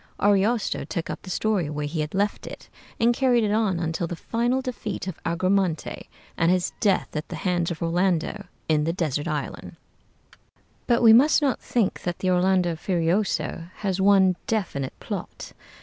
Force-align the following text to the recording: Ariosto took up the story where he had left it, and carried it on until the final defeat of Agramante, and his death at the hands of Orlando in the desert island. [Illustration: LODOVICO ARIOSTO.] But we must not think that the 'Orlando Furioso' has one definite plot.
Ariosto 0.19 0.83
took 0.83 1.11
up 1.11 1.21
the 1.21 1.29
story 1.29 1.69
where 1.69 1.85
he 1.85 2.01
had 2.01 2.15
left 2.15 2.47
it, 2.47 2.69
and 2.99 3.13
carried 3.13 3.43
it 3.43 3.51
on 3.51 3.77
until 3.79 4.07
the 4.07 4.15
final 4.15 4.59
defeat 4.59 5.07
of 5.07 5.21
Agramante, 5.23 6.09
and 6.35 6.49
his 6.49 6.71
death 6.79 7.15
at 7.15 7.29
the 7.29 7.35
hands 7.35 7.69
of 7.69 7.83
Orlando 7.83 8.45
in 8.67 8.85
the 8.85 8.93
desert 8.93 9.27
island. 9.27 9.75
[Illustration: 9.77 10.57
LODOVICO 10.57 10.57
ARIOSTO.] 10.57 10.83
But 10.87 11.01
we 11.03 11.13
must 11.13 11.41
not 11.43 11.59
think 11.59 12.01
that 12.01 12.17
the 12.17 12.31
'Orlando 12.31 12.75
Furioso' 12.75 13.69
has 13.75 14.01
one 14.01 14.37
definite 14.47 14.99
plot. 14.99 15.53